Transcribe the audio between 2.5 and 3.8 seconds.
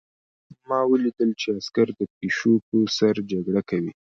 په سر جګړه